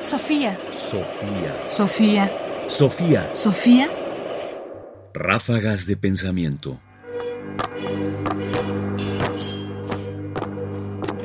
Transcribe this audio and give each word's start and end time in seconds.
Sofía. 0.00 0.58
Sofía. 0.72 1.68
Sofía. 1.68 2.32
Sofía. 2.68 3.30
Sofía. 3.34 3.88
Ráfagas 5.12 5.86
de 5.86 5.96
pensamiento. 5.98 6.80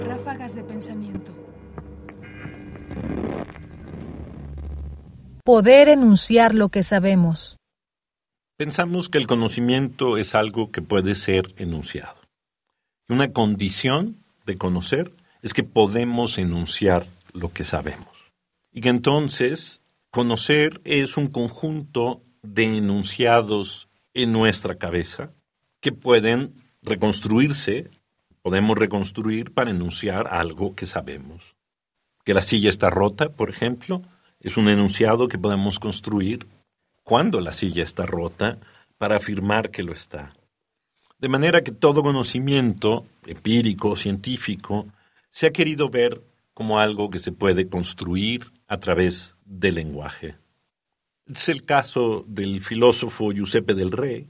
Ráfagas 0.05 0.55
de 0.55 0.63
pensamiento. 0.63 1.31
Poder 5.45 5.87
enunciar 5.87 6.53
lo 6.53 6.67
que 6.67 6.83
sabemos. 6.83 7.55
Pensamos 8.57 9.07
que 9.07 9.17
el 9.17 9.27
conocimiento 9.27 10.17
es 10.17 10.35
algo 10.35 10.71
que 10.71 10.81
puede 10.81 11.15
ser 11.15 11.53
enunciado. 11.57 12.19
Una 13.07 13.31
condición 13.31 14.17
de 14.45 14.57
conocer 14.57 15.13
es 15.41 15.53
que 15.53 15.63
podemos 15.63 16.37
enunciar 16.37 17.07
lo 17.33 17.53
que 17.53 17.63
sabemos. 17.63 18.14
Y 18.75 18.81
que 18.81 18.89
entonces 18.89 19.81
conocer 20.11 20.81
es 20.83 21.15
un 21.15 21.29
conjunto 21.29 22.21
de 22.43 22.77
enunciados 22.77 23.87
en 24.13 24.33
nuestra 24.33 24.75
cabeza 24.75 25.31
que 25.79 25.93
pueden 25.93 26.55
reconstruirse, 26.81 27.89
podemos 28.41 28.77
reconstruir 28.77 29.53
para 29.53 29.71
enunciar 29.71 30.27
algo 30.27 30.75
que 30.75 30.85
sabemos. 30.85 31.55
Que 32.25 32.33
la 32.33 32.41
silla 32.41 32.69
está 32.69 32.89
rota, 32.89 33.29
por 33.29 33.49
ejemplo, 33.49 34.01
es 34.41 34.57
un 34.57 34.67
enunciado 34.67 35.29
que 35.29 35.39
podemos 35.39 35.79
construir 35.79 36.45
cuando 37.05 37.39
la 37.39 37.53
silla 37.53 37.83
está 37.83 38.05
rota 38.05 38.57
para 38.97 39.15
afirmar 39.15 39.71
que 39.71 39.83
lo 39.83 39.93
está. 39.93 40.33
De 41.17 41.29
manera 41.29 41.63
que 41.63 41.71
todo 41.71 42.03
conocimiento 42.03 43.05
empírico, 43.25 43.95
científico, 43.95 44.87
se 45.29 45.47
ha 45.47 45.53
querido 45.53 45.89
ver 45.89 46.19
como 46.55 46.79
algo 46.79 47.11
que 47.11 47.19
se 47.19 47.33
puede 47.33 47.67
construir 47.67 48.51
a 48.67 48.77
través 48.77 49.35
del 49.45 49.75
lenguaje. 49.75 50.37
Es 51.27 51.49
el 51.49 51.65
caso 51.65 52.23
del 52.27 52.63
filósofo 52.63 53.31
Giuseppe 53.31 53.73
del 53.73 53.91
Re, 53.91 54.27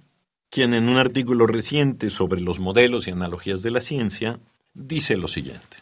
quien 0.50 0.74
en 0.74 0.90
un 0.90 0.98
artículo 0.98 1.46
reciente 1.46 2.10
sobre 2.10 2.42
los 2.42 2.60
modelos 2.60 3.08
y 3.08 3.12
analogías 3.12 3.62
de 3.62 3.72
la 3.72 3.80
ciencia 3.80 4.40
dice 4.74 5.18
lo 5.18 5.28
siguiente. 5.28 5.78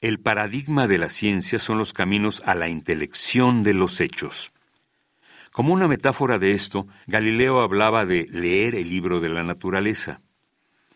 El 0.00 0.20
paradigma 0.20 0.88
de 0.88 0.96
la 0.96 1.10
ciencia 1.10 1.58
son 1.58 1.76
los 1.76 1.92
caminos 1.92 2.40
a 2.46 2.54
la 2.54 2.70
intelección 2.70 3.62
de 3.62 3.74
los 3.74 4.00
hechos. 4.00 4.52
Como 5.52 5.74
una 5.74 5.86
metáfora 5.86 6.38
de 6.38 6.52
esto, 6.52 6.86
Galileo 7.06 7.60
hablaba 7.60 8.06
de 8.06 8.26
leer 8.30 8.74
el 8.74 8.88
libro 8.88 9.20
de 9.20 9.28
la 9.28 9.44
naturaleza. 9.44 10.22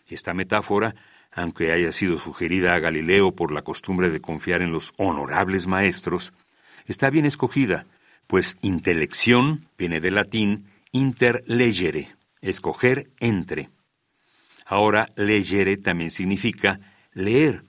Esta 0.09 0.33
metáfora 0.33 0.95
aunque 1.35 1.73
haya 1.73 1.93
sido 1.93 2.19
sugerida 2.19 2.75
a 2.75 2.79
Galileo 2.79 3.33
por 3.33 3.53
la 3.53 3.63
costumbre 3.63 4.11
de 4.11 4.21
confiar 4.21 4.63
en 4.63 4.73
los 4.73 4.93
honorables 4.99 5.67
maestros, 5.67 6.33
está 6.87 7.11
bien 7.11 7.27
escogida, 7.27 7.87
pues 8.27 8.57
intelección 8.63 9.69
viene 9.77 10.01
del 10.01 10.15
latín 10.15 10.67
interlegere, 10.93 12.09
escoger 12.41 13.11
entre. 13.21 13.69
Ahora, 14.65 15.09
legere 15.17 15.77
también 15.77 16.11
significa 16.11 16.81
leer, 17.13 17.63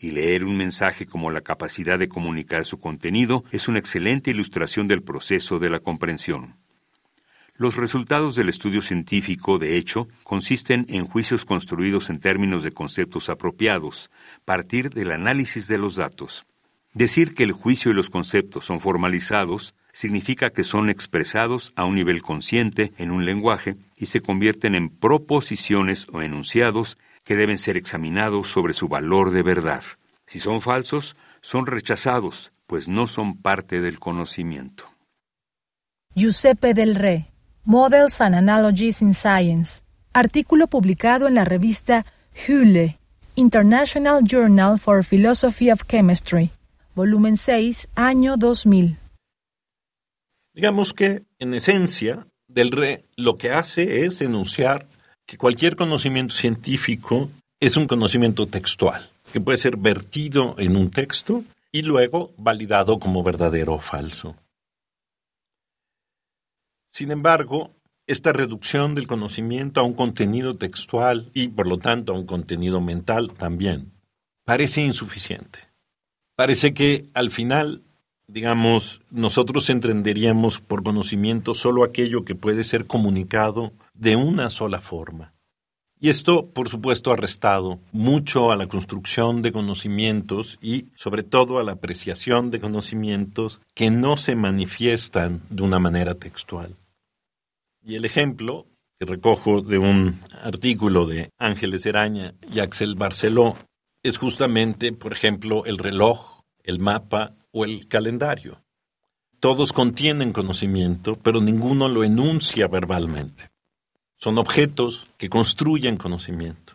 y 0.00 0.12
leer 0.12 0.44
un 0.44 0.56
mensaje 0.56 1.06
como 1.06 1.30
la 1.30 1.42
capacidad 1.42 1.98
de 1.98 2.08
comunicar 2.08 2.64
su 2.64 2.80
contenido 2.80 3.44
es 3.52 3.68
una 3.68 3.78
excelente 3.78 4.30
ilustración 4.30 4.88
del 4.88 5.02
proceso 5.02 5.58
de 5.58 5.68
la 5.68 5.80
comprensión. 5.80 6.56
Los 7.60 7.76
resultados 7.76 8.36
del 8.36 8.48
estudio 8.48 8.80
científico, 8.80 9.58
de 9.58 9.76
hecho, 9.76 10.08
consisten 10.22 10.86
en 10.88 11.04
juicios 11.04 11.44
construidos 11.44 12.08
en 12.08 12.18
términos 12.18 12.62
de 12.62 12.72
conceptos 12.72 13.28
apropiados, 13.28 14.10
partir 14.46 14.88
del 14.88 15.12
análisis 15.12 15.68
de 15.68 15.76
los 15.76 15.96
datos. 15.96 16.46
Decir 16.94 17.34
que 17.34 17.42
el 17.42 17.52
juicio 17.52 17.90
y 17.90 17.94
los 17.94 18.08
conceptos 18.08 18.64
son 18.64 18.80
formalizados 18.80 19.74
significa 19.92 20.48
que 20.48 20.64
son 20.64 20.88
expresados 20.88 21.74
a 21.76 21.84
un 21.84 21.96
nivel 21.96 22.22
consciente 22.22 22.92
en 22.96 23.10
un 23.10 23.26
lenguaje 23.26 23.76
y 23.94 24.06
se 24.06 24.22
convierten 24.22 24.74
en 24.74 24.88
proposiciones 24.88 26.06
o 26.14 26.22
enunciados 26.22 26.96
que 27.24 27.36
deben 27.36 27.58
ser 27.58 27.76
examinados 27.76 28.48
sobre 28.48 28.72
su 28.72 28.88
valor 28.88 29.32
de 29.32 29.42
verdad. 29.42 29.84
Si 30.24 30.38
son 30.38 30.62
falsos, 30.62 31.14
son 31.42 31.66
rechazados, 31.66 32.52
pues 32.66 32.88
no 32.88 33.06
son 33.06 33.36
parte 33.36 33.82
del 33.82 33.98
conocimiento. 34.00 34.86
Giuseppe 36.14 36.72
del 36.72 36.94
Re 36.94 37.30
Models 37.70 38.20
and 38.20 38.34
Analogies 38.34 39.00
in 39.00 39.14
Science, 39.14 39.84
artículo 40.12 40.66
publicado 40.66 41.28
en 41.28 41.36
la 41.36 41.44
revista 41.44 42.04
Hule, 42.34 42.98
International 43.36 44.24
Journal 44.24 44.76
for 44.76 45.04
Philosophy 45.04 45.70
of 45.70 45.84
Chemistry, 45.86 46.50
volumen 46.96 47.36
6, 47.36 47.90
año 47.94 48.36
2000. 48.36 48.96
Digamos 50.52 50.92
que, 50.92 51.22
en 51.38 51.54
esencia, 51.54 52.26
Del 52.48 52.72
Re 52.72 53.04
lo 53.14 53.36
que 53.36 53.52
hace 53.52 54.04
es 54.04 54.20
enunciar 54.20 54.88
que 55.24 55.38
cualquier 55.38 55.76
conocimiento 55.76 56.34
científico 56.34 57.30
es 57.60 57.76
un 57.76 57.86
conocimiento 57.86 58.48
textual, 58.48 59.08
que 59.32 59.40
puede 59.40 59.58
ser 59.58 59.76
vertido 59.76 60.56
en 60.58 60.76
un 60.76 60.90
texto 60.90 61.44
y 61.70 61.82
luego 61.82 62.32
validado 62.36 62.98
como 62.98 63.22
verdadero 63.22 63.74
o 63.74 63.78
falso. 63.78 64.34
Sin 66.90 67.10
embargo, 67.10 67.70
esta 68.06 68.32
reducción 68.32 68.94
del 68.94 69.06
conocimiento 69.06 69.80
a 69.80 69.84
un 69.84 69.94
contenido 69.94 70.56
textual 70.56 71.30
y, 71.32 71.48
por 71.48 71.66
lo 71.66 71.78
tanto, 71.78 72.12
a 72.12 72.18
un 72.18 72.26
contenido 72.26 72.80
mental 72.80 73.32
también, 73.32 73.92
parece 74.44 74.82
insuficiente. 74.82 75.60
Parece 76.34 76.74
que 76.74 77.06
al 77.14 77.30
final, 77.30 77.82
digamos, 78.26 79.00
nosotros 79.10 79.70
entenderíamos 79.70 80.58
por 80.58 80.82
conocimiento 80.82 81.54
solo 81.54 81.84
aquello 81.84 82.24
que 82.24 82.34
puede 82.34 82.64
ser 82.64 82.86
comunicado 82.86 83.72
de 83.94 84.16
una 84.16 84.50
sola 84.50 84.80
forma. 84.80 85.34
Y 86.02 86.08
esto, 86.08 86.46
por 86.46 86.70
supuesto, 86.70 87.12
ha 87.12 87.16
restado 87.16 87.78
mucho 87.92 88.50
a 88.50 88.56
la 88.56 88.68
construcción 88.68 89.42
de 89.42 89.52
conocimientos 89.52 90.58
y, 90.62 90.86
sobre 90.94 91.22
todo, 91.22 91.58
a 91.58 91.62
la 91.62 91.72
apreciación 91.72 92.50
de 92.50 92.58
conocimientos 92.58 93.60
que 93.74 93.90
no 93.90 94.16
se 94.16 94.34
manifiestan 94.34 95.42
de 95.50 95.62
una 95.62 95.78
manera 95.78 96.14
textual. 96.14 96.74
Y 97.82 97.94
el 97.94 98.04
ejemplo 98.04 98.66
que 98.98 99.06
recojo 99.06 99.62
de 99.62 99.78
un 99.78 100.20
artículo 100.42 101.06
de 101.06 101.30
Ángeles 101.38 101.86
Eraña 101.86 102.34
y 102.52 102.60
Axel 102.60 102.94
Barceló 102.94 103.56
es 104.02 104.18
justamente, 104.18 104.92
por 104.92 105.12
ejemplo, 105.12 105.64
el 105.64 105.78
reloj, 105.78 106.42
el 106.62 106.78
mapa 106.78 107.34
o 107.50 107.64
el 107.64 107.88
calendario. 107.88 108.62
Todos 109.40 109.72
contienen 109.72 110.32
conocimiento, 110.32 111.16
pero 111.16 111.40
ninguno 111.40 111.88
lo 111.88 112.04
enuncia 112.04 112.68
verbalmente. 112.68 113.50
Son 114.16 114.36
objetos 114.36 115.10
que 115.16 115.30
construyen 115.30 115.96
conocimiento. 115.96 116.74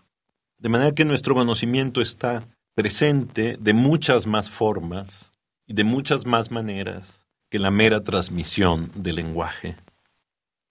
De 0.57 0.69
manera 0.69 0.95
que 0.95 1.05
nuestro 1.05 1.35
conocimiento 1.35 2.01
está 2.01 2.47
presente 2.73 3.55
de 3.59 3.73
muchas 3.73 4.25
más 4.25 4.49
formas 4.49 5.31
y 5.67 5.75
de 5.75 5.83
muchas 5.83 6.25
más 6.25 6.49
maneras 6.49 7.27
que 7.51 7.59
la 7.59 7.69
mera 7.69 8.03
transmisión 8.03 8.91
del 8.95 9.17
lenguaje. 9.17 9.75